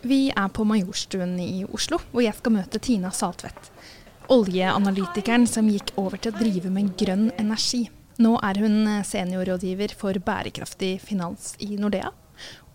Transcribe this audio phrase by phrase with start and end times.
[0.00, 3.68] Vi er på Majorstuen i Oslo, hvor jeg skal møte Tina Saltvedt.
[4.32, 7.82] Oljeanalytikeren som gikk over til å drive med grønn energi.
[8.20, 12.14] Nå er hun seniorrådgiver for bærekraftig finans i Nordea.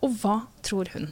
[0.06, 1.10] Og hva tror hun?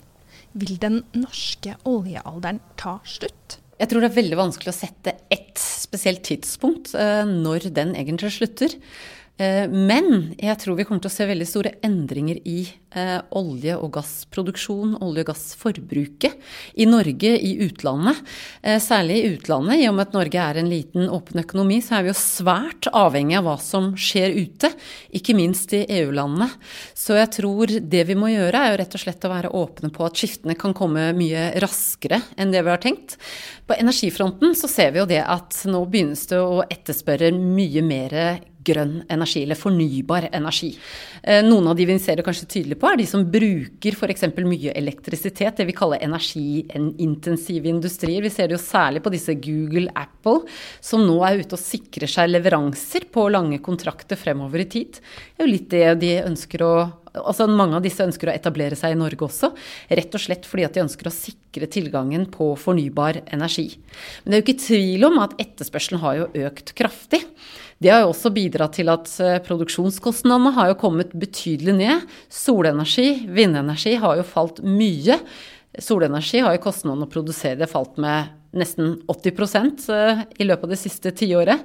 [0.54, 3.58] Vil den norske oljealderen ta slutt?
[3.80, 8.30] Jeg tror det er veldig vanskelig å sette ett spesielt tidspunkt eh, når den egentlig
[8.36, 8.78] slutter.
[9.34, 12.60] Eh, men jeg tror vi kommer til å se veldig store endringer i
[12.94, 16.36] eh, olje- og gassproduksjon, olje- og gassforbruket,
[16.78, 18.20] i Norge, i utlandet.
[18.62, 19.80] Eh, særlig i utlandet.
[19.82, 22.90] I og med at Norge er en liten åpen økonomi, så er vi jo svært
[22.94, 24.70] avhengig av hva som skjer ute.
[25.18, 26.52] Ikke minst i EU-landene.
[26.94, 29.90] Så jeg tror det vi må gjøre, er jo rett og slett å være åpne
[29.94, 33.18] på at skiftene kan komme mye raskere enn det vi har tenkt.
[33.66, 38.18] På energifronten så ser vi jo det at nå begynnes det å etterspørre mye mer
[38.66, 40.72] grønn energi, eller fornybar energi.
[41.22, 44.26] Eh, noen av de vi ser det kanskje tydelig på, er de som bruker f.eks.
[44.40, 48.24] mye elektrisitet, det vi kaller energiintensive industrier.
[48.24, 50.44] Vi ser det jo særlig på disse Google, Apple,
[50.80, 55.00] som nå er ute og sikrer seg leveranser på lange kontrakter fremover i tid.
[55.00, 56.74] Det er jo litt det de ønsker å
[57.20, 59.52] altså Mange av disse ønsker å etablere seg i Norge også,
[59.88, 63.68] rett og slett fordi at de ønsker å sikre tilgangen på fornybar energi.
[64.24, 67.22] Men det er jo ikke tvil om at etterspørselen har jo økt kraftig.
[67.82, 72.14] Det har jo også bidratt til at eh, produksjonskostnadene har jo kommet betydelig ned.
[72.32, 75.18] Solenergi, vindenergi har jo falt mye.
[75.82, 80.72] Solenergi har jo kostnaden å produsere det falt med nesten 80 eh, i løpet av
[80.72, 81.64] det siste tiåret.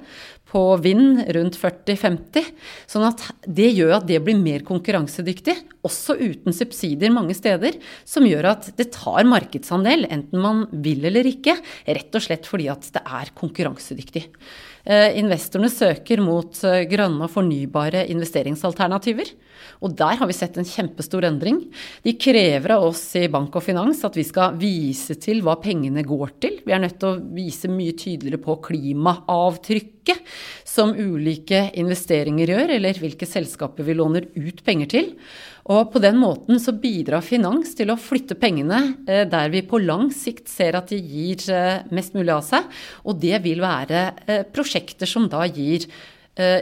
[0.50, 2.48] På vind rundt 40-50.
[2.90, 5.54] Sånn at det gjør at det blir mer konkurransedyktig,
[5.86, 7.78] også uten subsidier mange steder.
[8.08, 11.54] Som gjør at det tar markedsandel, enten man vil eller ikke.
[11.86, 14.26] Rett og slett fordi at det er konkurransedyktig.
[14.84, 19.28] Eh, investorene søker mot eh, grønne og fornybare investeringsalternativer.
[19.84, 21.60] Og der har vi sett en kjempestor endring.
[22.04, 26.04] De krever av oss i bank og finans at vi skal vise til hva pengene
[26.06, 26.58] går til.
[26.64, 30.24] Vi er nødt til å vise mye tydeligere på klimaavtrykket
[30.68, 35.14] som ulike investeringer gjør, eller hvilke selskaper vi låner ut penger til.
[35.70, 39.78] Og på den måten så bidrar finans til å flytte pengene eh, der vi på
[39.82, 42.66] lang sikt ser at de gir eh, mest mulig av seg.
[43.06, 45.86] Og det vil være eh, prosjekter som da gir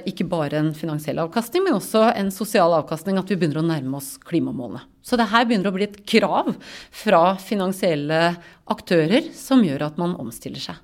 [0.08, 3.18] ikke bare en finansiell avkastning, men også en sosial avkastning.
[3.20, 4.84] At vi begynner å nærme oss klimamålene.
[5.08, 6.50] Så det her begynner å bli et krav
[6.92, 8.34] fra finansielle
[8.68, 10.76] aktører som gjør at man omstiller seg.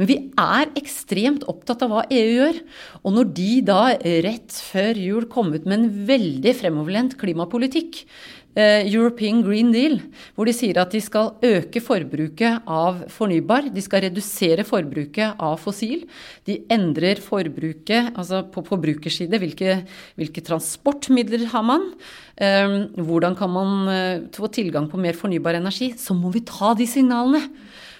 [0.00, 2.58] Men vi er ekstremt opptatt av hva EU gjør.
[3.04, 3.82] Og når de da
[4.26, 10.00] rett før jul kom ut med en veldig fremoverlent klimapolitikk, Eh, European Green Deal,
[10.34, 13.68] hvor de sier at de skal øke forbruket av fornybar.
[13.70, 16.02] De skal redusere forbruket av fossil.
[16.48, 19.78] De endrer forbruket, altså på forbrukerside, hvilke,
[20.18, 21.86] hvilke transportmidler har man?
[22.34, 25.92] Eh, hvordan kan man eh, få tilgang på mer fornybar energi?
[25.94, 27.44] Så må vi ta de signalene.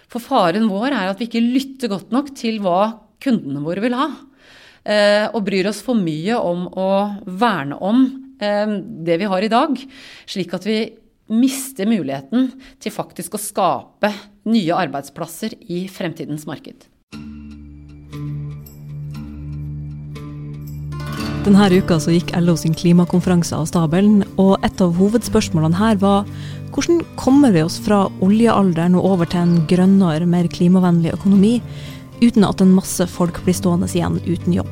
[0.08, 3.98] For faren vår er at vi ikke lytter godt nok til hva kundene våre vil
[3.98, 4.08] ha.
[5.36, 6.88] Og bryr oss for mye om å
[7.28, 9.78] verne om Ehm, det vi har i dag,
[10.26, 10.80] slik at vi
[11.28, 14.12] mister muligheten til faktisk å skape
[14.48, 16.88] nye arbeidsplasser i fremtidens marked.
[21.48, 26.26] Denne uka så gikk LO sin klimakonferanse av stabelen, og et av hovedspørsmålene her var
[26.74, 31.54] hvordan kommer vi oss fra oljealderen og over til en grønnere, mer klimavennlig økonomi,
[32.20, 34.70] uten at en masse folk blir stående igjen uten jobb?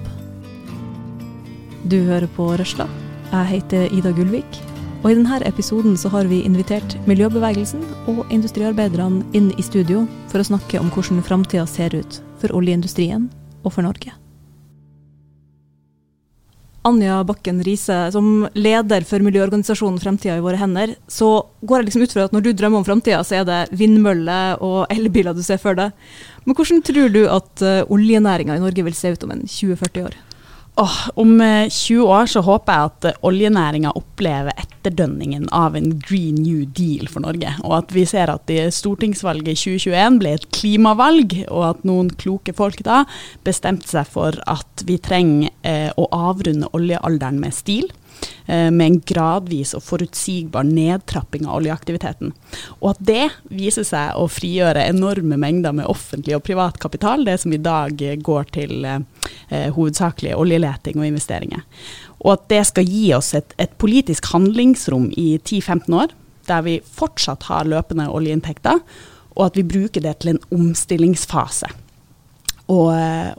[1.88, 2.90] Du hører på Røsla.
[3.26, 4.58] Jeg heter Ida Gullvik,
[5.02, 7.82] og i denne episoden så har vi invitert miljøbevegelsen
[8.12, 13.26] og industriarbeiderne inn i studio for å snakke om hvordan framtida ser ut for oljeindustrien
[13.64, 14.14] og for Norge.
[16.86, 22.04] Anja Bakken Riise, som leder for miljøorganisasjonen Fremtida i våre hender, så går jeg liksom
[22.06, 25.42] ut fra at når du drømmer om framtida, så er det vindmøller og elbiler du
[25.42, 25.90] ser for deg.
[26.46, 30.06] Men hvordan tror du at uh, oljenæringa i Norge vil se ut om en 20-40
[30.06, 30.14] år?
[30.78, 31.38] Oh, om
[31.70, 36.66] 20 eh, år så håper jeg at eh, oljenæringa opplever etterdønningen av en green new
[36.76, 37.54] deal for Norge.
[37.64, 42.52] Og at vi ser at stortingsvalget i 2021 ble et klimavalg, og at noen kloke
[42.52, 43.06] folk da
[43.46, 47.88] bestemte seg for at vi trenger eh, å avrunde oljealderen med stil.
[48.46, 52.30] Eh, med en gradvis og forutsigbar nedtrapping av oljeaktiviteten.
[52.78, 57.40] Og at det viser seg å frigjøre enorme mengder med offentlig og privat kapital, det
[57.42, 59.00] som i dag går til eh,
[59.74, 61.64] hovedsakelig oljeleting og investeringer.
[62.22, 66.14] Og at det skal gi oss et, et politisk handlingsrom i 10-15 år,
[66.46, 68.78] der vi fortsatt har løpende oljeinntekter,
[69.34, 71.68] og at vi bruker det til en omstillingsfase.
[72.66, 72.90] Og,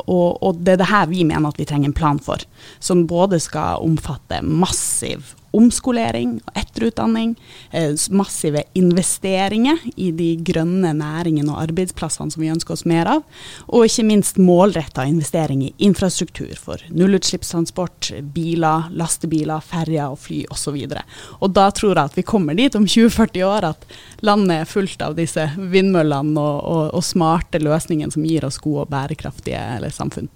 [0.08, 2.40] og, og, det er det her vi mener at vi trenger en plan for,
[2.80, 7.36] som både skal omfatte massiv omskolering og etterutdanning,
[7.72, 13.24] eh, massive investeringer i de grønne næringene og arbeidsplassene som vi ønsker oss mer av,
[13.68, 20.78] og ikke minst målretta investering i infrastruktur for nullutslippstransport, biler, lastebiler, ferjer og fly osv.
[20.88, 21.02] Og,
[21.42, 23.86] og da tror jeg at vi kommer dit om 20-40 år at
[24.26, 28.88] landet er fullt av disse vindmøllene og, og, og smarte løsningene som gir oss gode
[28.88, 30.30] og bærekraftige samfunn.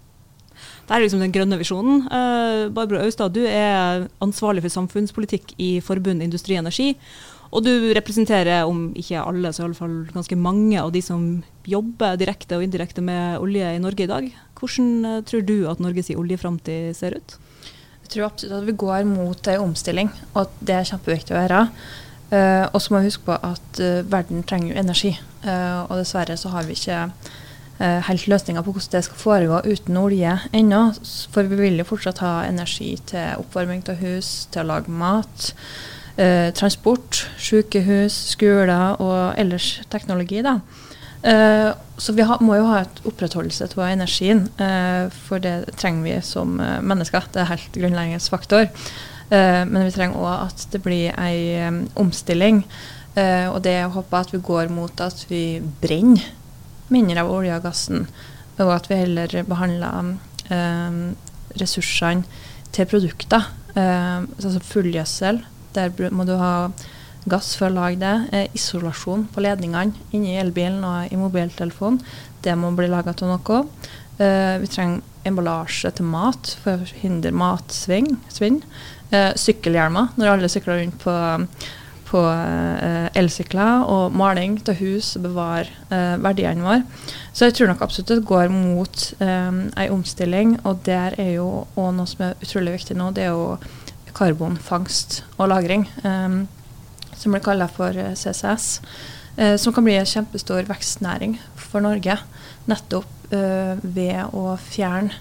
[0.92, 2.02] Det er liksom den grønne visjonen.
[2.12, 6.90] Uh, Barbro Austad, du er ansvarlig for samfunnspolitikk i Forbund Industri Energi.
[7.56, 11.22] Og du representerer, om ikke alle, så i alle fall ganske mange av de som
[11.64, 14.28] jobber direkte og indirekte med olje i Norge i dag.
[14.60, 17.38] Hvordan uh, tror du at Norges oljeframtid ser ut?
[18.02, 21.46] Jeg tror absolutt at vi går mot en omstilling, og at det er kjempeviktig å
[21.46, 21.62] gjøre.
[22.34, 23.80] Uh, og så må vi huske på at
[24.12, 25.14] verden trenger energi.
[25.42, 27.51] og dessverre så har vi ikke Eh,
[27.82, 30.82] helt løsninger på hvordan det skal foregå uten olje ennå.
[31.34, 35.54] For vi vil jo fortsatt ha energi til oppvarming av hus, til å lage mat,
[36.18, 40.42] eh, transport, sykehus, skoler og ellers teknologi.
[40.42, 40.60] da.
[41.24, 46.04] Eh, så vi ha, må jo ha et opprettholdelse av energien, eh, for det trenger
[46.04, 47.28] vi som eh, mennesker.
[47.32, 48.70] Det er helt grunnleggende faktor.
[49.30, 52.66] Eh, men vi trenger òg at det blir ei omstilling.
[53.14, 56.24] og det å håpe at vi går mot at vi brenner
[56.94, 58.08] mindre av olje og gassen,
[58.62, 60.16] og at vi heller behandler
[60.54, 61.02] eh,
[61.60, 62.26] ressursene
[62.76, 63.48] til produkter.
[63.76, 65.42] Eh, altså fullgjødsel,
[65.76, 66.72] der må du ha
[67.30, 68.16] gass for å lage det.
[68.34, 72.02] Eh, isolasjon på ledningene inni elbilen og i mobiltelefonen,
[72.42, 73.64] det må bli laga av noe.
[74.22, 78.16] Eh, vi trenger emballasje til mat for å hindre matsvinn.
[79.12, 81.14] Eh, sykkelhjelmer når alle sykler rundt på
[82.12, 86.82] på eh, elsykler og maling til hus bevare eh, verdiene våre.
[87.32, 91.48] Så jeg tror nok absolutt det går mot eh, ei omstilling, og der er jo
[91.80, 93.56] òg noe som er utrolig viktig nå, det er jo
[94.18, 96.46] karbonfangst og -lagring, eh,
[97.16, 98.82] som blir kalla for eh, CCS.
[99.38, 102.20] Eh, som kan bli en kjempestor vekstnæring for Norge,
[102.68, 105.14] nettopp ved å fjerne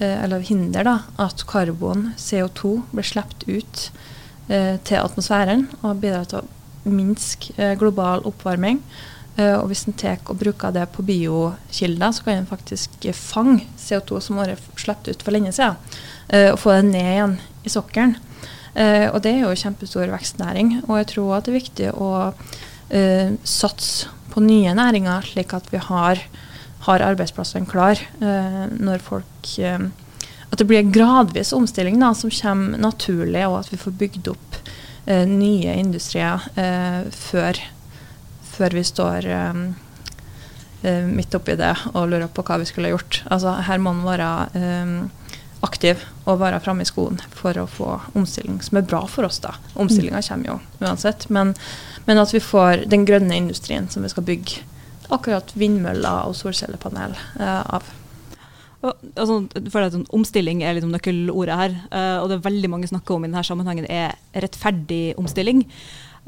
[0.00, 4.17] eller hindre da, at karbon, CO2, blir sluppet ut Eh,
[4.48, 6.46] til atmosfæren og bidrar til å
[6.88, 8.80] minske eh, global oppvarming.
[9.36, 13.66] Eh, og hvis en tar og bruker det på biokilder, så kan en faktisk fange
[13.78, 15.78] CO2 som har vært sluppet ut for lenge siden,
[16.28, 18.16] og få det ned igjen i sokkelen.
[18.76, 20.82] og det er jo kjempestor vekstnæring.
[20.88, 22.10] Og jeg tror at det er viktig å
[23.48, 26.20] satse på nye næringer, slik at vi har,
[26.84, 29.48] har arbeidsplassene klar uh, når folk
[30.50, 34.30] at det blir en gradvis omstilling da, som kommer naturlig, og at vi får bygd
[34.32, 34.56] opp
[35.06, 37.60] eh, nye industrier eh, før,
[38.54, 39.60] før, vi står eh,
[40.88, 43.22] eh midt oppi det og lurer på hva vi skulle gjort.
[43.30, 44.96] Altså, her må man være eh,
[45.66, 49.40] aktiv og være framme i skoen for å få omstilling som er bra for oss.
[49.42, 49.56] da.
[49.74, 51.54] Omstillinga kommer jo uansett, men,
[52.06, 54.64] men, at vi får den grønne industrien som vi skal bygge
[55.14, 57.94] akkurat vindmøller og solcellepanel eh, av.
[58.82, 59.40] Altså,
[59.72, 61.78] for sånn, Omstilling er liksom nøkkelordet her.
[61.90, 65.64] Uh, og det er veldig mange snakker om i denne sammenhengen er rettferdig omstilling.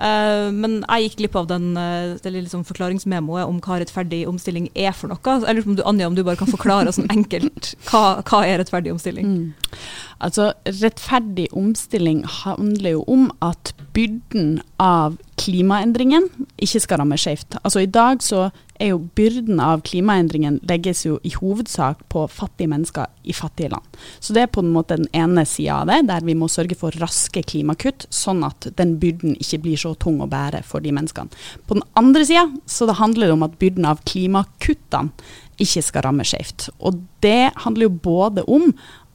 [0.00, 4.70] Uh, men jeg gikk glipp av den, uh, det liksom forklaringsmemoet om hva rettferdig omstilling
[4.73, 5.37] er for noe.
[5.44, 8.43] Jeg lurer på om du, Anja, om du bare kan forklare sånn enkelt hva, hva
[8.49, 9.29] er rettferdig omstilling?
[9.29, 9.76] Mm.
[10.25, 10.50] Altså,
[10.81, 16.26] Rettferdig omstilling handler jo om at byrden av klimaendringen
[16.60, 17.56] ikke skal ramme skjevt.
[17.62, 18.48] Altså, I dag så
[18.81, 23.99] er jo byrden av klimaendringen legges jo i hovedsak på fattige mennesker i fattige land.
[24.20, 26.78] Så det er på en måte den ene sida av det, der vi må sørge
[26.80, 30.94] for raske klimakutt, sånn at den byrden ikke blir så tung å bære for de
[30.97, 31.32] menneskene.
[31.66, 35.12] På den andre sida så det handler det om at byrden av klimakuttene
[35.61, 36.70] ikke skal ramme skjevt.
[36.80, 38.70] Og det handler jo både om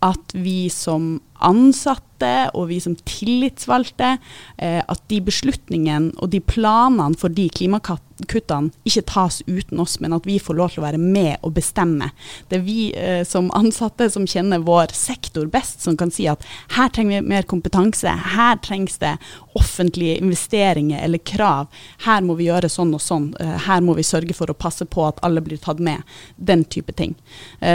[0.05, 2.05] at vi som ansatte
[2.55, 4.17] og vi som tillitsvalgte,
[4.57, 10.13] eh, at de beslutningene og de planene for de klimakuttene ikke tas uten oss, men
[10.15, 12.11] at vi får lov til å være med og bestemme.
[12.49, 16.43] Det er vi eh, som ansatte som kjenner vår sektor best, som kan si at
[16.77, 19.17] her trenger vi mer kompetanse, her trengs det
[19.55, 21.67] offentlige investeringer eller krav,
[22.05, 24.87] her må vi gjøre sånn og sånn, eh, her må vi sørge for å passe
[24.87, 26.03] på at alle blir tatt med.
[26.35, 27.15] Den type ting.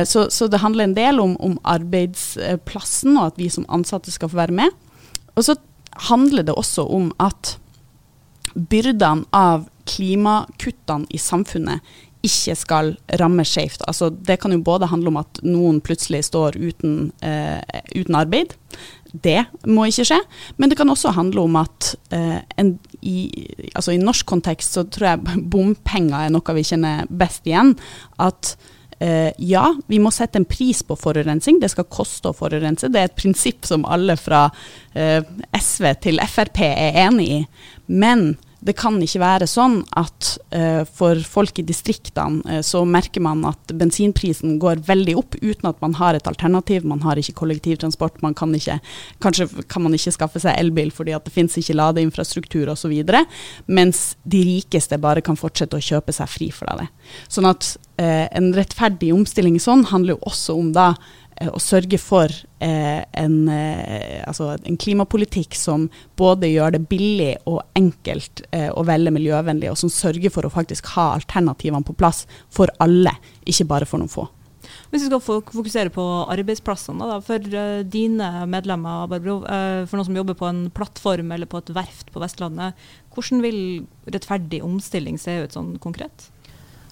[0.06, 4.30] Så, så, det handler en del om, om arbeidsplassen, og at vi som ansatte skal
[4.32, 4.76] få være med.
[5.36, 5.56] Og så
[6.10, 7.56] handler det også om at
[8.54, 11.84] byrdene av klimakuttene i samfunnet
[12.26, 12.90] ikke skal
[13.20, 13.80] ramme skjevt.
[13.88, 17.60] Altså, det kan jo både handle om at noen plutselig står uten, eh,
[17.96, 18.52] uten, arbeid.
[19.12, 20.18] Det må ikke skje.
[20.58, 24.84] Men det kan også handle om at eh, en, i, altså i norsk kontekst så
[24.84, 27.72] tror jeg bompenger er noe vi kjenner best igjen.
[28.20, 28.54] At
[29.00, 31.60] ja, vi må sette en pris på forurensning.
[31.62, 32.90] Det skal koste å forurense.
[32.92, 34.42] Det er et prinsipp som alle fra
[34.92, 35.24] eh,
[35.56, 37.40] SV til Frp er enig i.
[37.88, 43.22] Men det kan ikke være sånn at uh, for folk i distriktene uh, så merker
[43.24, 46.84] man at bensinprisen går veldig opp uten at man har et alternativ.
[46.88, 48.78] Man har ikke kollektivtransport, man kan ikke,
[49.24, 52.92] kanskje kan man ikke skaffe seg elbil fordi at det finnes ikke ladeinfrastruktur osv.
[53.70, 56.90] Mens de rikeste bare kan fortsette å kjøpe seg fri fra det.
[57.32, 60.92] Sånn at uh, en rettferdig omstilling sånn handler jo også om da
[61.48, 65.86] å sørge for eh, en, eh, altså en, klimapolitikk som
[66.20, 70.52] både gjør det billig og enkelt eh, å velge miljøvennlig, og som sørger for å
[70.52, 73.14] faktisk ha alternativene på plass for alle,
[73.48, 74.26] ikke bare for noen få.
[74.90, 77.46] Hvis vi skal fokusere på arbeidsplassene, da, for
[77.90, 82.22] dine medlemmer, Barbro, for noen som jobber på en plattform eller på et verft på
[82.22, 82.76] Vestlandet,
[83.14, 83.60] hvordan vil
[84.10, 86.28] rettferdig omstilling se ut sånn konkret?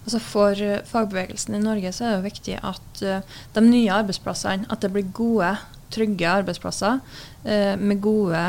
[0.08, 4.64] Altså For uh, fagbevegelsen i Norge så er det viktig at uh, de nye arbeidsplassene
[4.72, 5.50] at det blir gode,
[5.92, 8.40] trygge arbeidsplasser uh, med gode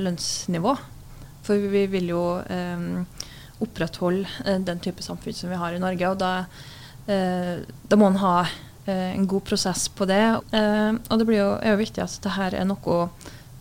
[0.00, 0.72] lønnsnivå.
[1.44, 2.22] For vi vil jo
[3.60, 6.08] opprettholde den type samfunn som vi har i Norge.
[6.08, 6.30] Og da,
[7.04, 8.46] da må en ha
[8.88, 10.22] en god prosess på det.
[10.40, 12.96] og det jo, er jo viktig at det her er noe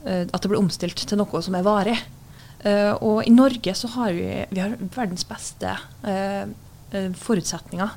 [0.07, 1.97] at det blir omstilt til noe som er varig.
[3.03, 6.47] og i Norge så har vi, vi har verdens beste Eh,
[7.17, 7.93] forutsetninger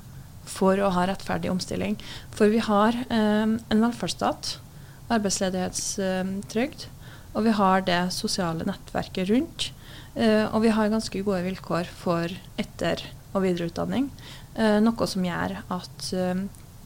[0.47, 1.97] for å ha rettferdig omstilling.
[2.35, 4.57] For vi har eh, en velferdsstat,
[5.13, 6.87] arbeidsledighetstrygd,
[7.37, 9.71] og vi har det sosiale nettverket rundt.
[10.15, 13.05] Eh, og vi har ganske gode vilkår for etter-
[13.37, 14.09] og videreutdanning.
[14.57, 16.07] noe som gjør at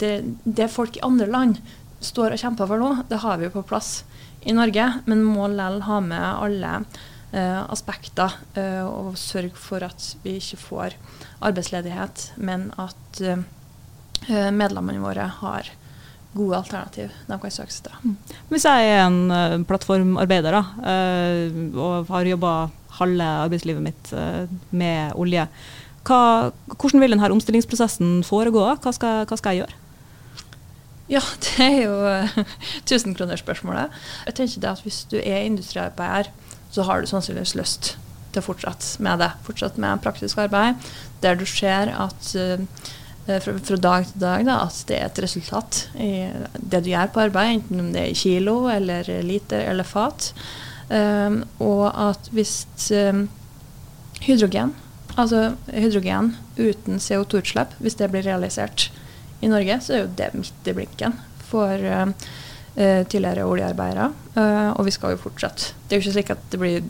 [0.02, 1.61] det, det folk i andre land
[2.02, 4.00] står og kjemper for nå, det har vi jo på plass
[4.49, 7.00] i Norge, men må likevel ha med alle eh,
[7.33, 10.97] aspekter eh, og sørge for at vi ikke får
[11.47, 15.71] arbeidsledighet, men at eh, medlemmene våre har
[16.35, 18.01] gode alternativ de kan søke seg til.
[18.03, 18.17] Mm.
[18.53, 20.61] Hvis jeg er en plattformarbeider da,
[21.75, 22.53] og har jobba
[23.01, 24.13] halve arbeidslivet mitt
[24.71, 25.49] med olje,
[26.07, 28.63] hva, hvordan vil denne omstillingsprosessen foregå?
[28.79, 29.81] Hva skal, hva skal jeg gjøre?
[31.11, 32.45] Ja, det er jo
[32.89, 33.99] tusenkronersspørsmålet.
[34.27, 36.31] Jeg tenker det at Hvis du er industriarbeider,
[36.71, 37.95] så har du sannsynligvis lyst
[38.31, 39.31] til å fortsette med det.
[39.47, 40.81] Fortsette med praktisk arbeid
[41.25, 42.62] der du ser at uh,
[43.31, 46.12] fra, fra, dag til dag da, at det er et resultat i
[46.57, 50.33] det du gjør på arbeid, enten om det er kilo eller liter eller fat.
[50.91, 52.65] Um, og at hvis
[52.97, 53.29] um,
[54.25, 54.75] hydrogen,
[55.15, 58.89] altså hydrogen uten CO2-utslipp, hvis det blir realisert
[59.41, 61.15] i Norge, så er jo det midt i blinken
[61.50, 62.11] for uh,
[62.81, 64.07] tidligere oljearbeidere.
[64.33, 65.75] Uh, og vi skal jo fortsette.
[65.85, 66.87] Det er jo ikke slik at det blir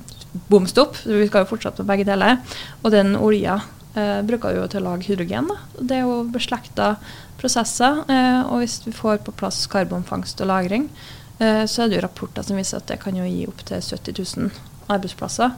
[0.50, 2.38] bom stopp, vi skal jo fortsette med begge deler.
[2.85, 3.76] Og den olja bruker
[4.23, 5.49] bruker jo til å lage hydrogen.
[5.50, 5.56] Da.
[5.82, 6.92] Det er jo beslekta
[7.40, 8.04] prosesser.
[8.11, 10.88] Eh, og hvis vi får på plass karbonfangst og -lagring,
[11.38, 14.37] eh, så er det jo rapporter som viser at det kan jo gi opptil 70
[14.37, 14.50] 000
[14.88, 15.50] arbeidsplasser.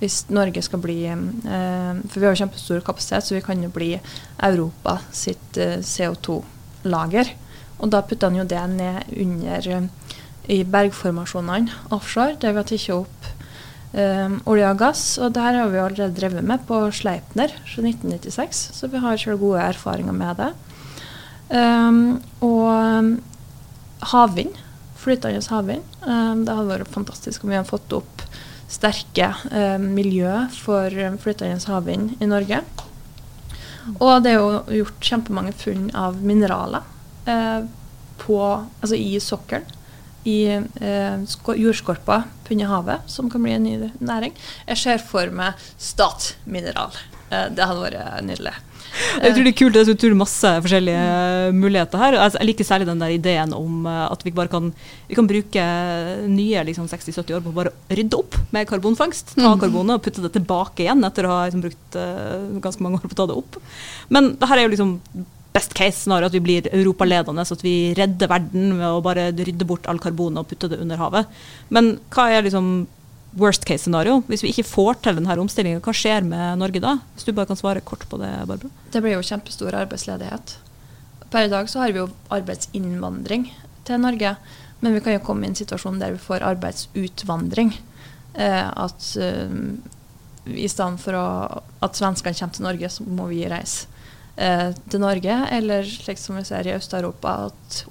[0.00, 4.00] Hvis Norge skal bli eh, For vi har kjempestor kapasitet, så vi kan jo bli
[4.38, 7.28] Europa sitt eh, CO2-lager.
[7.82, 9.86] Og da putter han jo det ned under eh,
[10.50, 13.28] i bergformasjonene offshore, der vi har tatt opp
[13.94, 15.04] um, olje og gass.
[15.22, 19.20] Og det her har vi allerede drevet med på Sleipner fra 1996, så vi har
[19.22, 20.50] selv gode erfaringer med det.
[21.52, 22.00] Um,
[22.42, 23.20] og
[24.12, 24.58] havvind,
[24.98, 28.26] flytende havvind, um, det hadde vært fantastisk om vi hadde fått opp
[28.72, 29.28] sterke
[29.82, 32.62] miljø for flytende havvind i Norge.
[33.98, 36.86] Og det er jo gjort kjempemange funn av mineraler
[37.24, 38.38] på,
[38.80, 39.78] altså i sokkelen
[40.24, 40.44] i
[40.80, 41.22] eh,
[41.56, 44.34] jordskorpa under havet, som kan bli en ny næring.
[44.68, 46.94] Jeg ser for meg statmineral.
[47.30, 48.52] Eh, det hadde vært nydelig.
[48.92, 49.76] Jeg tror det er kult.
[49.88, 51.60] Det er masse forskjellige mm.
[51.62, 52.18] muligheter her.
[52.20, 54.68] Altså, jeg liker særlig den der ideen om at vi bare kan,
[55.08, 55.64] vi kan bruke
[56.28, 59.32] nye liksom, 60-70 år på å bare rydde opp med karbonfangst.
[59.38, 59.62] Ta mm.
[59.64, 63.08] karbonet og putte det tilbake igjen etter å ha liksom, brukt uh, ganske mange år
[63.08, 63.62] på å ta det opp.
[64.12, 64.98] Men det her er jo liksom
[65.52, 69.28] best case scenario at vi blir europaledende, så at vi redder verden ved å bare
[69.36, 71.30] rydde bort all karbonet og putte det under havet.
[71.72, 72.72] Men hva er liksom
[73.38, 74.20] worst case scenario?
[74.28, 76.96] Hvis vi ikke får til denne omstillingen, hva skjer med Norge da?
[77.14, 78.72] Hvis du bare kan svare kort på det, Barbro.
[78.92, 80.56] Det blir jo kjempestor arbeidsledighet.
[81.32, 83.48] Per i dag så har vi jo arbeidsinnvandring
[83.88, 84.36] til Norge,
[84.82, 87.72] men vi kan jo komme i en situasjon der vi får arbeidsutvandring.
[88.34, 89.56] Eh, at eh,
[90.48, 91.26] i stedet for å,
[91.84, 93.91] at svenskene kommer til Norge, så må vi reise
[94.36, 97.82] eh, til Norge, eller slik som vi ser i Øst-Europa, at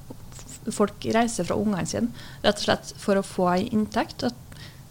[0.69, 2.11] folk reiser fra ungene sine
[2.43, 4.25] rett og slett for å få ei inntekt.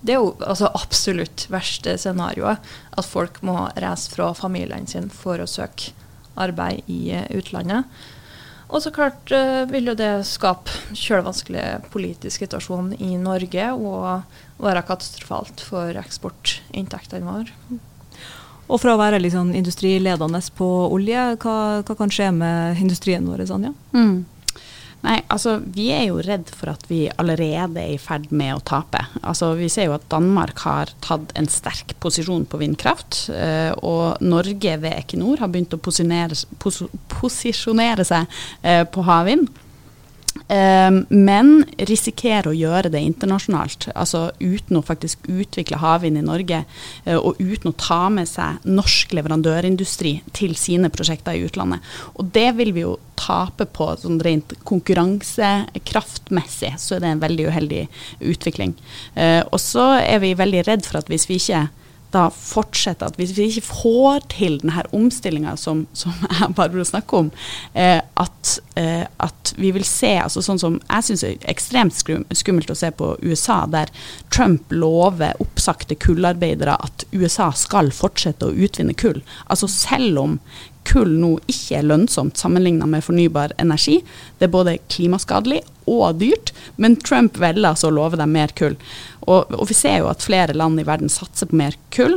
[0.00, 2.58] det er jo altså, absolutt verste scenarioet,
[2.96, 5.92] at folk må reise fra familiene sine for å søke
[6.40, 7.84] arbeid i uh, utlandet.
[8.70, 14.84] Og så klart eh, vil jo det skape kjølevanskelig politisk situasjon i Norge og være
[14.86, 17.80] katastrofalt for eksportinntektene våre.
[18.70, 23.48] Og fra å være liksom industriledende på olje, hva, hva, kan skje med industrien vår,
[23.50, 23.72] Anja?
[23.96, 24.20] Mm.
[25.00, 28.64] Nei, altså Vi er jo redd for at vi allerede er i ferd med å
[28.68, 29.00] tape.
[29.22, 33.22] Altså Vi ser jo at Danmark har tatt en sterk posisjon på vindkraft.
[33.32, 36.82] Eh, og Norge ved Equinor har begynt å posisjonere, pos
[37.16, 39.48] posisjonere seg eh, på havvind.
[40.50, 46.66] Um, men risikerer å gjøre det internasjonalt, altså uten å faktisk utvikle havvind i Norge,
[47.06, 51.78] uh, og uten å ta med seg norsk leverandørindustri til sine prosjekter i utlandet.
[52.18, 57.46] Og det vil vi jo tape på sånn rent konkurransekraftmessig, så er det en veldig
[57.52, 57.84] uheldig
[58.32, 58.72] utvikling.
[59.14, 61.68] Uh, og så er vi veldig redd for at hvis vi ikke
[62.14, 67.24] da fortsette at hvis vi ikke får til denne omstillinga som, som jeg bare snakker
[67.24, 67.30] om,
[67.74, 72.70] eh, at, eh, at, vi vil se altså sånn som Jeg syns er ekstremt skummelt
[72.70, 73.90] å se på USA, der
[74.32, 79.20] Trump lover oppsagte kullarbeidere at USA skal fortsette å utvinne kull.
[79.50, 80.38] Altså selv om
[80.88, 84.00] kull nå ikke er lønnsomt sammenlignet med fornybar energi.
[84.38, 85.60] Det er både klimaskadelig
[85.90, 88.76] og dyrt, men Trump velger altså å love dem mer kull.
[89.26, 92.16] Og, og, vi ser jo at flere land i verden satser på mer kull,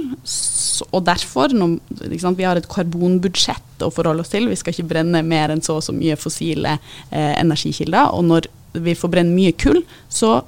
[0.90, 1.78] og derfor, når,
[2.22, 5.64] sant, vi har et karbonbudsjett å forholde oss til, vi skal ikke brenne mer enn
[5.66, 8.14] så og så mye fossile eh, energikilder.
[8.14, 10.40] og når vi får brenne mye kull, så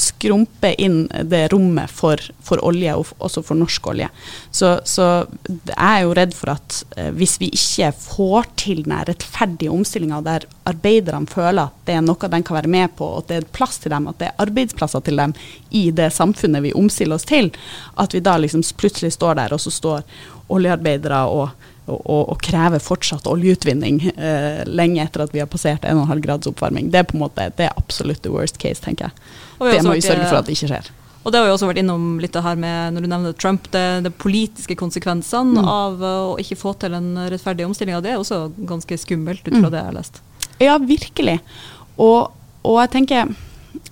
[0.00, 4.08] skrumpe inn det rommet for, for olje, og også for norsk olje.
[4.50, 5.08] Så, så
[5.48, 10.20] jeg er jo redd for at eh, hvis vi ikke får til den rettferdige omstillinga
[10.26, 13.48] der arbeiderne føler at det er noe de kan være med på, at det er
[13.56, 15.34] plass til dem, at det er arbeidsplasser til dem
[15.70, 17.52] i det samfunnet vi omstiller oss til,
[17.96, 20.06] at vi da liksom plutselig står der, og så står
[20.48, 21.50] oljearbeidere og
[21.88, 26.90] og, og, krever fortsatt oljeutvinning eh, lenge etter at vi har passert 1,5 grads oppvarming.
[26.92, 29.28] Det er på en måte, det er absolutt the worst case, tenker jeg.
[29.58, 30.90] Det må vi sørge for at det ikke skjer.
[31.26, 33.66] Og det har vi også vært innom litt det her med, når du nevner Trump,
[33.74, 35.68] det, det politiske konsekvensene mm.
[35.68, 37.98] av å ikke få til en rettferdig omstilling.
[38.04, 39.72] Det er også ganske skummelt, ut fra mm.
[39.74, 40.22] det jeg har lest.
[40.62, 41.36] Ja, virkelig.
[41.98, 42.30] Og,
[42.62, 43.34] og jeg tenker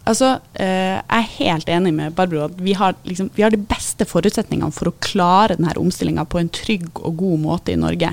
[0.07, 3.59] Altså, eh, Jeg er helt enig med Barbro at vi har, liksom, vi har de
[3.59, 8.12] beste forutsetningene for å klare denne omstillinga på en trygg og god måte i Norge.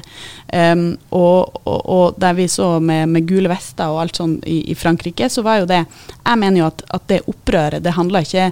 [0.53, 4.63] Um, og, og, og, der vi så med, med, gule vester og alt sånn i,
[4.73, 8.23] i, Frankrike, så var jo det Jeg mener jo at, at det opprøret, det handla
[8.25, 8.51] ikke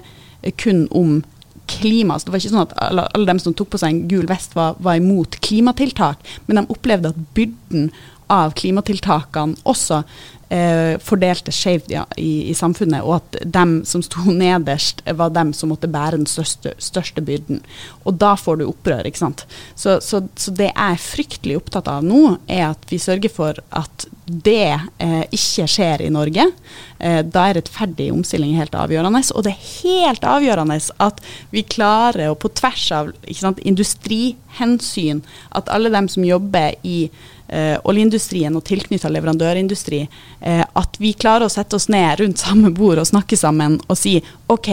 [0.62, 1.20] kun om
[1.66, 2.18] klima.
[2.18, 4.26] Så det var ikke sånn at alle, alle dem som tok på seg en gul
[4.30, 7.90] vest, var, var imot klimatiltak, men de opplevde at byrden
[8.32, 10.02] av klimatiltakene også
[10.52, 15.52] eh, fordelte skjevt ja, i, i, samfunnet, og at dem som sto nederst, var dem
[15.56, 17.62] som måtte bære den største, største byrden.
[18.04, 19.46] Og da får du opprør, ikke sant.
[19.74, 23.58] Så, så, så, det jeg er fryktelig opptatt av nå, er at vi sørger for
[23.70, 24.70] at det
[25.02, 26.46] eh, ikke skjer i Norge.
[27.02, 29.24] Eh, da er rettferdig omstilling helt avgjørende.
[29.34, 31.20] Og det er helt avgjørende at
[31.52, 35.22] vi klarer, og på tvers av sant, industrihensyn,
[35.56, 37.30] at alle dem som jobber i eh,
[37.84, 40.02] oljeindustrien og tilknytta leverandørindustri,
[40.40, 43.98] eh, at vi klarer å sette oss ned rundt samme bord og snakke sammen og
[43.98, 44.18] si
[44.52, 44.70] OK,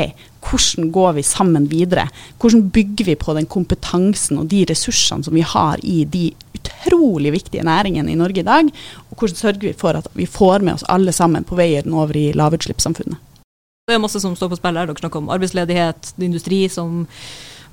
[0.50, 2.08] hvordan går vi sammen videre?
[2.40, 7.34] Hvordan bygger vi på den kompetansen og de ressursene som vi har i de utrolig
[7.36, 8.72] viktige næringene i Norge i dag?
[9.10, 12.16] Og hvordan sørger vi for at vi får med oss alle sammen på veien over
[12.18, 13.20] i lavutslippssamfunnet?
[13.90, 14.86] Det er masse som står på spill her.
[14.86, 17.08] Dere snakker om arbeidsledighet, industri som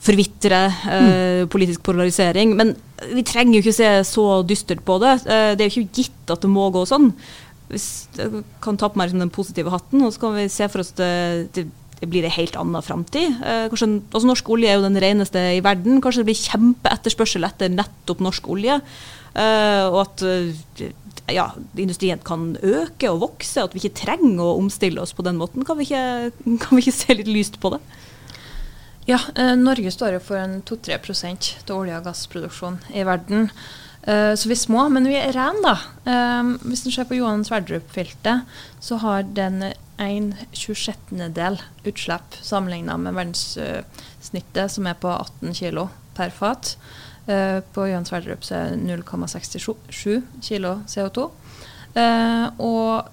[0.02, 1.48] forvitre, eh, mm.
[1.52, 2.54] politisk polarisering.
[2.58, 2.74] Men
[3.14, 5.18] vi trenger jo ikke se så dystert på det.
[5.24, 7.10] Eh, det er jo ikke gitt at det må gå sånn.
[7.70, 7.80] Vi
[8.62, 11.10] kan ta på meg den positive hatten, og så kan vi se for oss det,
[11.56, 11.66] det,
[12.00, 13.40] det blir en helt annen framtid.
[13.40, 16.02] Eh, altså norsk olje er jo den reneste i verden.
[16.04, 18.78] Kanskje det blir kjempeetterspørsel etter nettopp norsk olje.
[19.36, 20.92] Eh, og at eh,
[21.34, 21.48] ja,
[21.80, 25.66] industrien kan øke og vokse, at vi ikke trenger å omstille oss på den måten.
[25.66, 26.32] Kan vi ikke,
[26.62, 27.82] kan vi ikke se litt lyst på det?
[29.06, 30.96] Ja, eh, Norge står jo for en 2-3
[31.62, 33.50] til olje- og gassproduksjon i verden.
[34.02, 35.76] Eh, så vi er små, men vi er rene, da.
[36.10, 38.42] Eh, hvis en ser på Johan Sverdrup-feltet,
[38.80, 46.30] så har den en 26-del utslipp sammenlignet med verdenssnittet, som er på 18 kg per
[46.30, 46.76] fat.
[47.26, 51.30] På Johan Sverdrup så er det 0,67 kg CO2.
[51.94, 53.08] Eh, og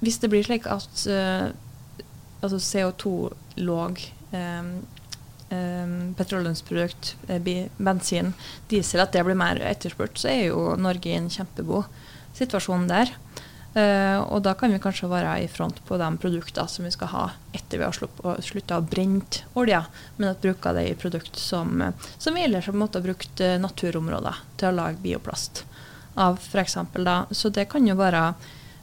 [0.00, 1.08] hvis det blir slik at
[2.40, 4.00] altså CO2-låg
[4.32, 4.70] um,
[5.50, 8.34] petroleumsprodukt, eh, bensin,
[8.70, 11.88] diesel, at det blir mer etterspurt, så er jo Norge i en kjempegod
[12.38, 13.10] situasjon der.
[13.70, 17.06] Uh, og da kan vi kanskje være i front på de produktene som vi skal
[17.12, 17.20] ha
[17.54, 19.84] etter vi har slutta å brenne olja,
[20.16, 21.78] men at bruke det i produkt som,
[22.18, 25.62] som vi ellers har brukt naturområder til å lage bioplast
[26.18, 26.76] av, f.eks.
[27.30, 28.32] Så det kan jo være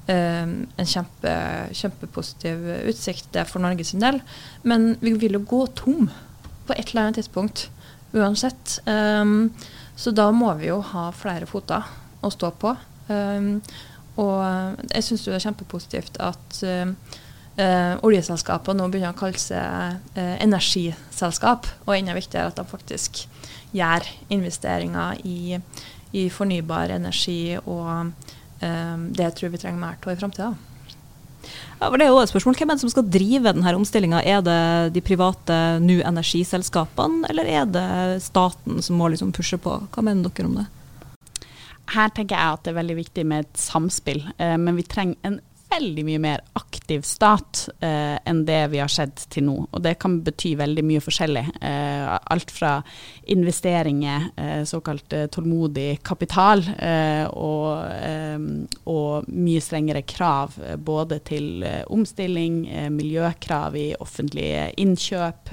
[0.07, 1.33] en kjempe,
[1.75, 4.21] kjempepositiv utsikt for Norge sin del.
[4.63, 6.07] Men vi vil jo gå tom
[6.67, 7.67] på et eller annet tidspunkt
[8.15, 8.79] uansett.
[8.85, 9.53] Um,
[9.97, 11.85] så da må vi jo ha flere foter
[12.21, 12.73] å stå på.
[13.09, 13.57] Um,
[14.17, 14.41] og
[14.91, 16.93] jeg syns det er kjempepositivt at uh,
[17.59, 23.25] uh, oljeselskapene nå begynner å kalle seg uh, energiselskap, og enda viktigere at de faktisk
[23.75, 25.59] gjør investeringer i,
[26.17, 28.13] i fornybar energi, og
[28.57, 30.47] det tror jeg vi trenger mer av i framtida.
[31.77, 32.55] Ja, det er jo et spørsmål.
[32.57, 34.23] Hvem er det som skal drive denne omstillinga?
[34.25, 34.61] Er det
[34.95, 39.75] de private nå energiselskapene, eller er det staten som må liksom pushe på?
[39.93, 40.65] Hva mener dere om det?
[41.93, 45.21] Her tenker jeg at det er veldig viktig med et samspill, eh, men vi trenger
[45.27, 45.37] en
[45.69, 49.55] veldig mye mer aktiv stat eh, enn det vi har sett til nå.
[49.71, 51.43] Og det kan bety veldig mye forskjellig.
[51.61, 52.77] Eh, alt fra
[53.33, 58.37] investeringer, eh, såkalt eh, tålmodig kapital, eh, og, eh,
[58.85, 62.59] og, mye strengere krav både til omstilling,
[62.93, 65.51] miljøkrav i offentlige innkjøp.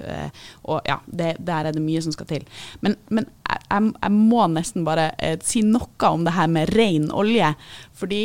[0.71, 2.45] og ja, det, der er det mye som skal til.
[2.81, 5.11] Men, men jeg, jeg, må nesten bare
[5.43, 7.55] si noe om det her med ren olje.
[7.93, 8.23] fordi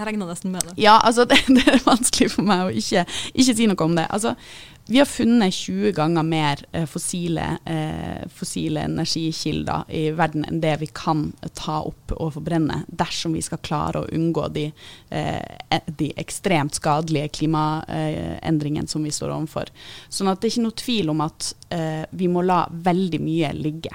[0.00, 0.76] jeg regna nesten med det.
[0.80, 4.08] Ja, altså det, det, er vanskelig for meg å ikke, ikke si noe om det.
[4.10, 4.34] Altså,
[4.90, 10.72] vi har funnet 20 ganger mer eh, fossile, eh, fossile, energikilder i verden enn det
[10.80, 14.64] vi kan ta opp og forbrenne, dersom vi skal klare å unngå de,
[15.14, 19.70] eh, de ekstremt skadelige klimaendringene som vi står overfor.
[20.08, 23.52] Sånn at det er ikke noe tvil om at eh, vi må la veldig mye
[23.56, 23.92] ligge.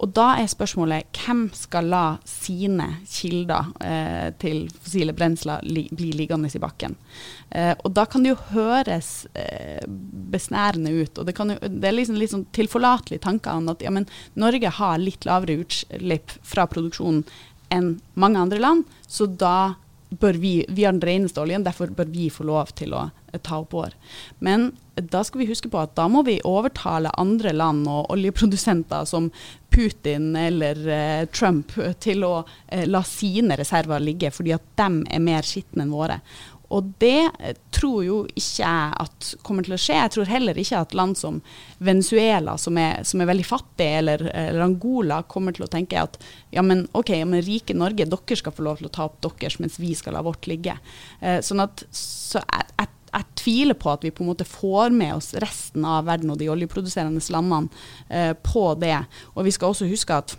[0.00, 6.12] Og da er spørsmålet hvem skal la sine kilder eh, til fossile brensler li bli
[6.16, 6.96] liggende i bakken.
[7.50, 9.84] Eh, og da kan det jo høres eh,
[10.32, 13.92] besnærende ut, og det, jo, det er liksom litt sånn tilforlatelige tanker om at ja,
[13.92, 14.08] men
[14.40, 17.24] Norge har litt lavere utslipp fra produksjonen
[17.70, 19.74] enn mange andre land, så da
[20.10, 23.04] bør vi, vi har den reneste oljen, derfor bør vi få lov til å
[23.38, 23.94] ta opp vår.
[24.38, 29.06] Men da skal vi huske på at da må vi overtale andre land og oljeprodusenter
[29.08, 29.30] som
[29.70, 32.34] Putin eller eh, Trump til å
[32.66, 36.18] eh, la sine reserver ligge, fordi at de er mer skitne enn våre.
[36.70, 39.96] Og det eh, tror jo ikke jeg at kommer til å skje.
[39.98, 41.40] Jeg tror heller ikke at land som
[41.82, 46.20] Venezuela, som er, som er veldig fattige, eller, eller, Angola, kommer til å tenke at
[46.54, 49.58] ja, men ok, men rike Norge, dere skal få lov til å ta opp deres,
[49.62, 50.76] mens vi skal la vårt ligge.
[51.18, 54.94] Eh, sånn at så jeg, jeg, jeg, tviler på at vi på en måte får
[54.94, 57.68] med oss resten av verden og de oljeproduserende landene
[58.08, 58.96] eh, på det.
[59.34, 60.36] Og vi skal også huske at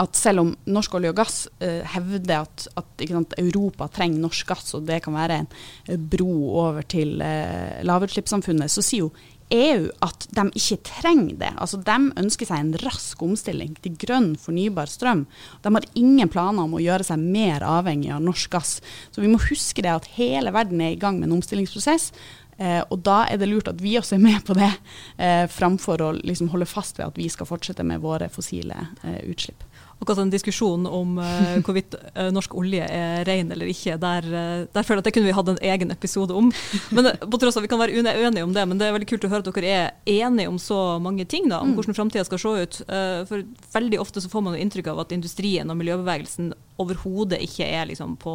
[0.00, 4.48] at selv om norsk olje og gass eh, hevder at, at sant, Europa trenger norsk
[4.54, 5.48] gass, og det kan være en
[5.86, 6.32] eh, bro
[6.64, 9.12] over til eh, lavutslippssamfunnet, så sier jo
[9.54, 11.50] EU at de ikke trenger det.
[11.54, 15.24] Altså, de ønsker seg en rask omstilling til grønn, fornybar strøm.
[15.64, 18.78] De har ingen planer om å gjøre seg mer avhengig av norsk gass.
[19.14, 22.10] Så vi må huske det at hele verden er i gang med en omstillingsprosess.
[22.58, 24.70] Eh, og da er det lurt at vi også er med på det,
[25.18, 29.22] eh, framfor å liksom holde fast ved at vi skal fortsette med våre fossile eh,
[29.26, 29.64] utslipp
[30.00, 33.96] akkurat en diskusjon om uh, hvorvidt uh, norsk olje er ren eller ikke.
[34.00, 36.50] Der, uh, der føler jeg at det kunne vi hatt en egen episode om.
[36.94, 39.24] Men på tross av Vi kan være uenige om det, men det er veldig kult
[39.28, 41.48] å høre at dere er enige om så mange ting.
[41.48, 41.78] da, Om mm.
[41.78, 42.80] hvordan framtida skal se ut.
[43.28, 47.86] for veldig ofte så får man inntrykk av at industrien og miljøbevegelsen overhodet ikke er
[47.86, 48.32] liksom, på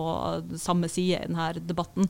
[0.59, 2.07] samme side i denne debatten.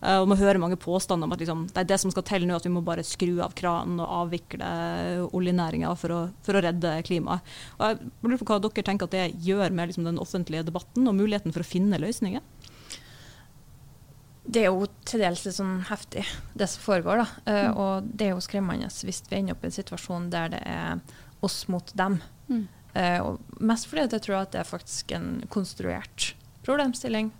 [0.00, 2.46] Uh, og Man hører mange påstander om at liksom, det er det som skal til
[2.46, 4.68] nå, at vi må bare skru av kranen og avvikle
[5.34, 7.54] oljenæringa for, for, å redde klimaet.
[7.78, 11.10] Og jeg lurer på Hva dere tenker at det gjør med liksom, den offentlige debatten
[11.10, 12.44] og muligheten for å finne løsninger?
[14.44, 17.24] Det er jo til dels litt sånn heftig, det som foregår.
[17.24, 17.28] da.
[17.48, 17.82] Uh, mm.
[17.82, 21.22] Og det er jo skremmende hvis vi ender opp i en situasjon der det er
[21.44, 22.20] oss mot dem.
[22.46, 22.66] Mm.
[22.94, 26.30] Uh, og mest fordi jeg tror at det er faktisk en konstruert
[26.66, 27.32] problemstilling.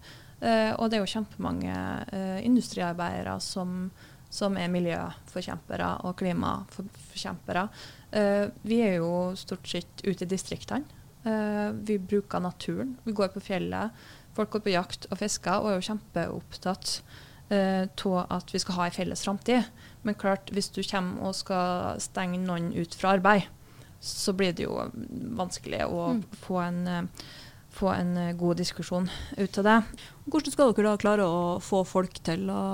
[0.42, 1.76] Uh, og det er jo kjempemange
[2.10, 3.86] uh, industriarbeidere som,
[4.34, 7.68] som, er miljøforkjempere og klimaforkjempere.
[8.62, 10.86] Vi er jo stort sett ute i distriktene.
[11.82, 12.92] vi bruker naturen.
[13.02, 13.90] Vi går på fjellet.
[14.36, 16.92] Folk går på jakt og fisker og er jo kjempeopptatt
[17.50, 19.66] av at vi skal ha en felles framtid.
[20.06, 23.50] Men klart, hvis du kommer og skal stenge noen ut fra arbeid,
[24.04, 24.76] så blir det jo
[25.38, 26.22] vanskelig å mm.
[26.44, 26.84] få en
[27.74, 29.76] få en eh, god diskusjon ut av det.
[30.30, 32.64] Hvordan skal dere da klare å få folk til å,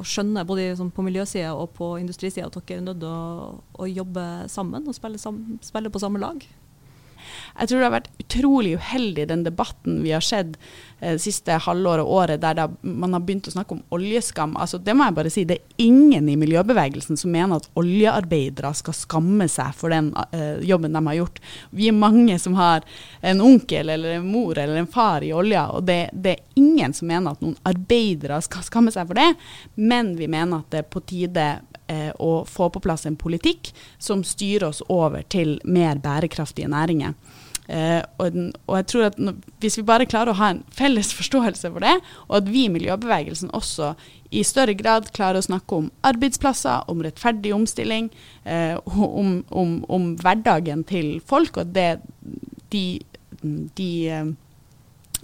[0.00, 3.88] å skjønne, både på miljøsida og på industrisida, at dere er nødt til å, å,
[3.90, 6.46] jobbe sammen og spille, sam, spille, på samme lag?
[7.58, 10.56] Jeg tror det har vært utrolig uheldig den debatten vi har sett
[11.00, 14.56] eh, siste halvåret og året, der det, man har begynt å snakke om oljeskam.
[14.60, 18.72] Altså, det må jeg bare si, det er ingen i miljøbevegelsen som mener at oljearbeidere
[18.76, 21.42] skal skamme seg for den eh, jobben de har gjort.
[21.74, 22.86] Vi er mange som har
[23.20, 26.94] en onkel eller en mor eller en far i olja, og det, det er ingen
[26.96, 29.30] som mener at noen arbeidere skal skamme seg for det,
[29.80, 31.48] men vi mener at det er på tide
[31.86, 37.14] eh, å få på plass en politikk som styrer oss over til mer bærekraftige næringer.
[37.64, 39.14] Eh, og, og, jeg tror at
[39.62, 41.94] Hvis vi bare klarer å ha en felles forståelse for det,
[42.28, 43.94] og at vi i miljøbevegelsen også
[44.34, 48.10] i større grad klarer å snakke om arbeidsplasser, om rettferdig omstilling,
[48.44, 48.76] eh,
[49.20, 51.98] om, om, om, hverdagen til folk, og det
[52.72, 53.00] de,
[53.78, 54.32] de eh,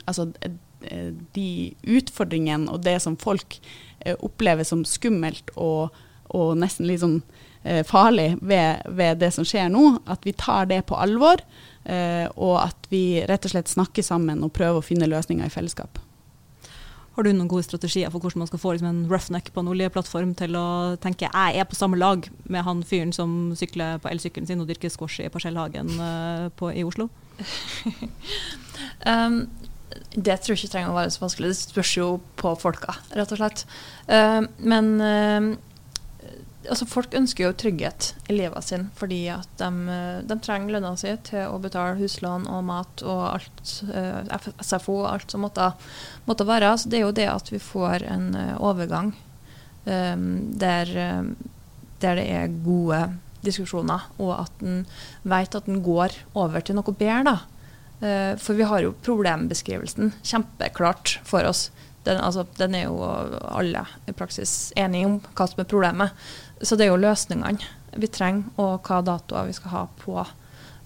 [0.08, 3.58] Altså eh, de utfordringene og det som folk
[4.00, 5.92] eh, opplever som skummelt og
[6.36, 7.20] og nesten litt sånn
[7.62, 10.00] eh, farlig ved, ved, det som skjer nå.
[10.10, 11.42] At vi tar det på alvor,
[11.84, 15.52] eh, og at vi rett og slett snakker sammen og prøver å finne løsninger i
[15.52, 16.00] fellesskap.
[17.16, 19.70] Har du noen gode strategier for hvordan man skal få liksom, en roughneck på en
[19.72, 20.66] oljeplattform til å
[21.02, 24.70] tenke jeg er på samme lag med han fyren som sykler på elsykkelen sin og
[24.70, 27.10] dyrker squash i parsellhagen uh, i Oslo?
[29.10, 29.42] um,
[30.14, 31.50] det tror jeg ikke trenger å være så vanskelig.
[31.50, 32.06] Det spørs jo
[32.40, 33.66] på folka, rett og slett.
[34.06, 35.50] Uh, men uh,
[36.68, 39.70] altså Folk ønsker jo trygghet i livet sin fordi at de,
[40.28, 45.08] de trenger lønna si til å betale huslån og mat og alt, eh, SFO og
[45.14, 45.70] alt som måtte,
[46.28, 46.74] måtte, være.
[46.76, 49.12] Så det er jo det at vi får en uh, overgang
[49.86, 50.26] um,
[50.60, 50.92] der,
[52.02, 53.00] der, det er gode
[53.44, 54.82] diskusjoner, og at en
[55.24, 57.38] vet at en går over til noe bedre.
[58.00, 61.68] Uh, for vi har jo problembeskrivelsen kjempeklart for oss.
[62.06, 66.28] Den, altså, den, er jo alle i praksis enige om hva som er problemet.
[66.62, 70.22] Så det er jo løsningene vi trenger, og hva datoer vi skal ha på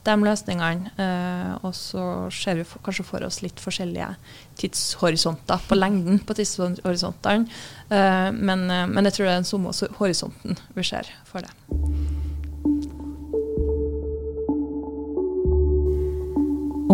[0.05, 0.93] de løsningene.
[1.01, 4.11] Eh, og så ser vi for, kanskje for oss litt forskjellige
[4.61, 7.49] tidshorisonter på lengden på tidshorisontene.
[7.89, 12.24] Eh, men, eh, men, jeg tror det er den samme horisonten vi ser for det.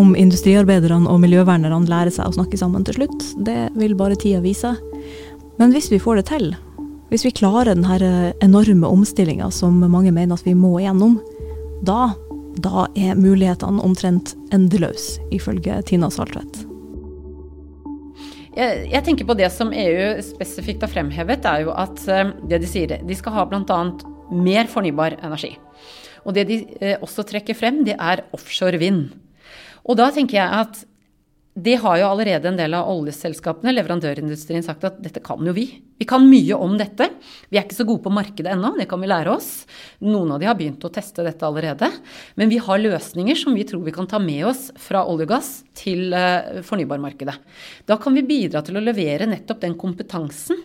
[0.00, 4.40] Om industriarbeiderne og miljøvernerne lærer seg å snakke sammen til slutt, det vil bare tida
[4.40, 4.72] vise.
[5.60, 6.46] Men hvis vi får det til,
[7.10, 11.18] hvis vi klarer denne eh, enorme omstillinga som mange mener at vi må igjennom,
[11.84, 12.14] da,
[12.62, 16.62] da er mulighetene omtrent endeløse, ifølge Tina Saltvedt.
[18.56, 22.62] Jeg, jeg, tenker på det som EU spesifikt har fremhevet, er jo at eh, det
[22.64, 23.80] de sier, de skal ha bl.a.
[24.32, 25.56] mer fornybar energi.
[26.24, 29.10] Og det de eh, også trekker frem, det er offshore vind.
[29.86, 30.84] Og da tenker jeg at
[31.60, 35.66] det har jo allerede en del av oljeselskapene, leverandørindustrien, sagt at dette kan jo vi.
[35.98, 37.08] Vi kan mye om dette.
[37.50, 39.50] Vi er ikke så gode på markedet ennå, det kan vi lære oss.
[40.06, 41.90] Noen av de har begynt å teste dette allerede.
[42.38, 45.34] Men vi har løsninger som vi tror vi kan ta med oss fra olje og
[45.34, 47.36] gass til eh, fornybarmarkedet.
[47.90, 50.62] Da kan vi bidra til å levere nettopp den kompetansen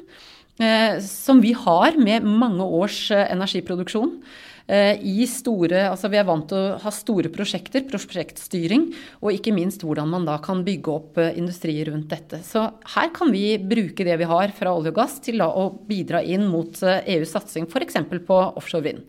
[0.62, 4.20] eh, som vi har med mange års eh, energiproduksjon.
[4.66, 8.88] Eh, i store Altså vi er vant til å ha store prosjekter, prosjektstyring,
[9.22, 12.40] og ikke minst hvordan man da kan bygge opp industrier industri rundt dette.
[12.44, 12.64] Så
[12.96, 16.48] her kan vi bruke det vi har fra olje og gass til å bidra inn
[16.50, 18.02] mot EUs eh, e satsing f.eks.
[18.26, 19.06] på offshore vind.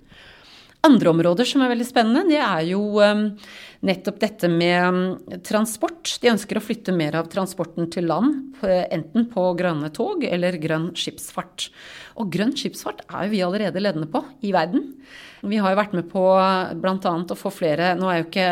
[0.86, 2.82] Andre områder som er veldig spennende, det er jo
[3.86, 6.16] nettopp dette med transport.
[6.22, 10.92] De ønsker å flytte mer av transporten til land, enten på grønne tog eller grønn
[10.96, 11.68] skipsfart.
[12.22, 14.92] Og grønn skipsfart er jo vi allerede ledende på i verden.
[15.46, 16.22] Vi har jo vært med på
[16.80, 16.96] bl.a.
[16.96, 18.48] å få flere Nå er jo ikke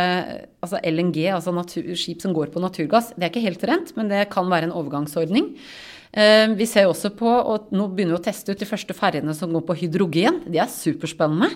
[0.65, 4.13] altså LNG, altså natur, skip som går på naturgass, det er ikke helt rent, men
[4.13, 5.51] det kan være en overgangsordning.
[6.15, 9.35] Eh, vi ser også på, og nå begynner vi å teste ut de første ferjene
[9.35, 10.45] som går på hydrogen.
[10.47, 11.51] De er superspennende.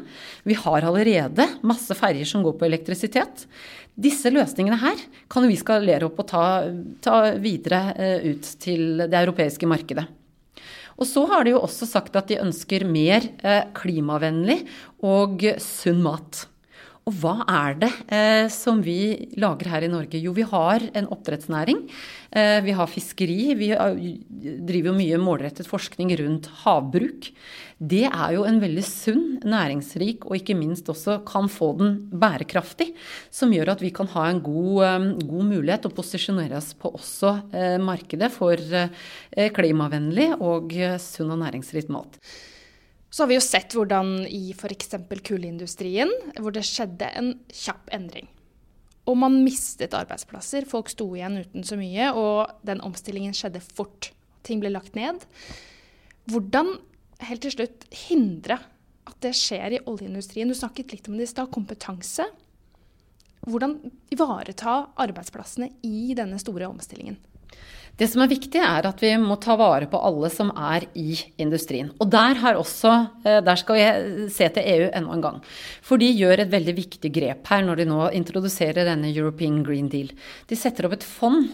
[0.48, 3.46] Vi har allerede masse ferjer som går på elektrisitet.
[3.98, 4.98] Disse løsningene her
[5.30, 6.44] kan vi skalere opp og ta,
[7.04, 10.08] ta videre eh, ut til det europeiske markedet.
[10.98, 14.64] Og så har de jo også sagt at de ønsker mer eh, klimavennlig
[15.06, 16.48] og sunn mat.
[17.08, 20.20] Og hva er det eh, som vi lager her i Norge?
[20.20, 21.86] Jo, vi har en oppdrettsnæring.
[22.36, 23.54] Eh, vi har fiskeri.
[23.56, 23.70] Vi
[24.68, 27.30] driver jo mye målrettet forskning rundt havbruk.
[27.78, 32.90] Det er jo en veldig sunn, næringsrik og ikke minst også kan få den bærekraftig.
[33.32, 36.92] Som gjør at vi kan ha en god, eh, god mulighet å posisjonere oss på
[36.98, 42.20] også eh, markedet for eh, klimavennlig og sunn og næringsrik mat.
[43.10, 44.92] Så har vi jo sett hvordan i f.eks.
[45.24, 48.28] kullindustrien, hvor det skjedde en kjapp endring.
[49.08, 54.10] Og man mistet arbeidsplasser, folk sto igjen uten så mye, og den omstillingen skjedde fort.
[54.44, 55.24] Ting ble lagt ned.
[56.28, 56.74] Hvordan,
[57.24, 58.58] helt til slutt, hindre
[59.08, 60.50] at det skjer i oljeindustrien?
[60.50, 62.28] Du snakket litt om det i stad, kompetanse.
[63.48, 63.78] hvordan
[64.12, 67.16] ivareta arbeidsplassene i denne store omstillingen?
[67.98, 71.16] Det som er viktig, er at vi må ta vare på alle som er i
[71.42, 71.90] industrien.
[71.98, 72.92] Og der, også,
[73.26, 75.40] eh, der skal vi se til EU enda en gang.
[75.82, 79.88] For de gjør et veldig viktig grep her når de nå introduserer denne European Green
[79.90, 80.12] Deal.
[80.46, 81.48] De setter opp et fond,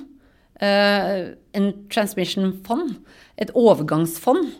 [0.60, 2.92] eh, en transmission-fond,
[3.40, 4.52] et overgangsfond,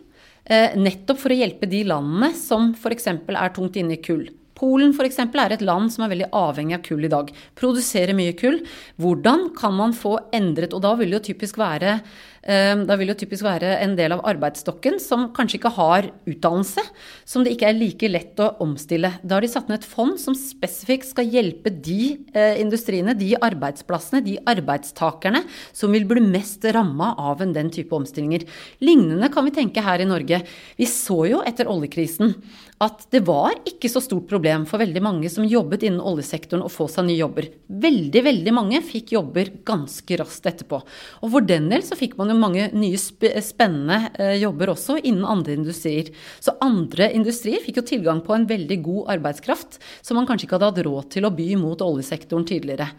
[0.47, 3.07] eh, nettopp for å hjelpe de landene som f.eks.
[3.07, 4.25] er tungt inne i kull.
[4.55, 5.19] Polen f.eks.
[5.19, 7.31] er et land som er veldig avhengig av kull i dag.
[7.59, 8.61] Produserer mye kull.
[9.01, 11.99] Hvordan kan man få endret Og da vil det jo typisk være
[12.45, 16.83] da vil jo typisk være en del av arbeidsstokken som kanskje ikke har utdannelse,
[17.25, 19.09] som det ikke er like lett å omstille.
[19.25, 23.31] Da har de satt ned et fond som spesifikt skal hjelpe de eh, industriene, de
[23.33, 25.41] arbeidsplassene, de arbeidstakerne
[25.73, 28.45] som vil bli mest ramma av en den type omstillinger.
[28.85, 30.43] Lignende kan vi tenke her i Norge.
[30.77, 32.35] Vi så jo etter oljekrisen
[32.83, 36.71] at det var ikke så stort problem for veldig mange som jobbet innen oljesektoren å
[36.71, 37.47] få seg nye jobber.
[37.71, 40.81] Veldig, veldig mange fikk jobber ganske raskt etterpå.
[41.23, 45.27] Og for den del så fikk man jo mange nye spennende eh, jobber også innen
[45.27, 46.11] andre industrier.
[46.39, 50.59] Så andre industrier fikk jo tilgang på en veldig god arbeidskraft som man kanskje ikke
[50.59, 52.91] hadde hatt råd til å by mot oljesektoren tidligere.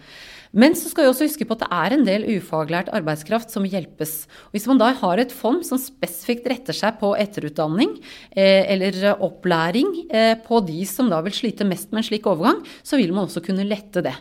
[0.52, 3.66] Men så skal vi også huske på at det er en del ufaglært arbeidskraft som
[3.66, 4.26] hjelpes.
[4.54, 7.96] Hvis man da har et fond som spesifikt retter seg på etterutdanning
[8.30, 12.62] eh, eller opplæring eh, på de som da vil slite mest med en slik overgang,
[12.86, 14.14] så vil man også kunne lette det.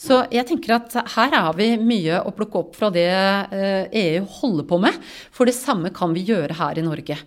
[0.00, 4.26] Så jeg tenker at her har vi mye å plukke opp fra det eh, EU
[4.40, 4.98] holder på med,
[5.34, 7.18] for det samme kan vi gjøre her i Norge.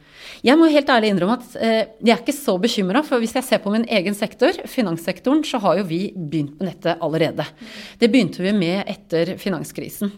[0.45, 3.47] Jeg må helt ærlig innrømme at eh, jeg er ikke så bekymra, for hvis jeg
[3.47, 7.47] ser på min egen sektor, finanssektoren, så har jo vi begynt med dette allerede.
[8.01, 10.11] Det begynte vi med etter finanskrisen.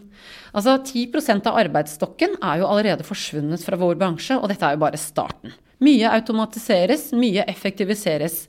[0.56, 4.84] Altså 10% av arbeidsstokken er jo allerede forsvunnet fra vår bransje, og dette er jo
[4.84, 5.54] bare starten.
[5.78, 8.40] Mye automatiseres, mye effektiviseres.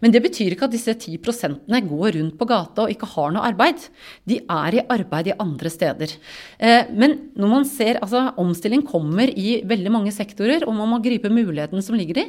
[0.00, 3.44] Men det betyr ikke at disse 10% går rundt på gata og ikke har noe
[3.44, 3.84] arbeid.
[4.24, 6.14] De er i arbeid i andre steder.
[6.56, 11.02] Eh, men når man ser altså omstilling kommer i veldig mange sektorer, og man må
[11.04, 12.26] gripe muligheten som ligger i,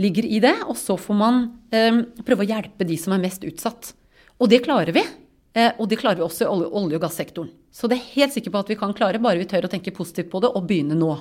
[0.00, 3.44] ligger i det, og så får man eh, prøve å hjelpe de som er mest
[3.44, 3.92] utsatt.
[4.40, 5.04] Og det klarer vi.
[5.58, 7.50] Eh, og det klarer vi også i olje- og gassektoren.
[7.72, 9.94] Så det er helt sikker på at vi kan klare, bare vi tør å tenke
[9.94, 11.16] positivt på det og begynne nå.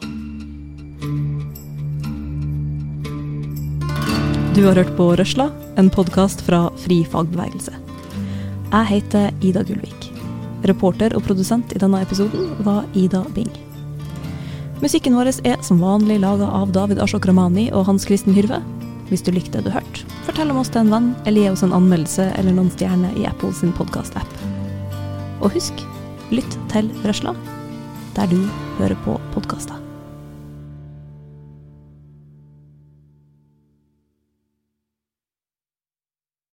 [4.53, 7.73] Du har hørt på Røsla, en podkast fra Fri fagbevegelse.
[8.67, 10.09] Jeg heter Ida Gullvik.
[10.65, 13.49] Reporter og produsent i denne episoden var Ida Bing.
[14.81, 18.61] Musikken vår er som vanlig laga av David Ashok Ramani og Hans Kristen Hyrve.
[19.07, 21.63] Hvis du likte det du hørte, fortell om oss til en venn, eller gi oss
[21.63, 24.39] en anmeldelse eller noen stjerner i Apple sin podkast-app.
[25.39, 25.85] Og husk,
[26.33, 27.35] lytt til Røsla
[28.17, 28.39] der du
[28.79, 29.86] hører på podkaster.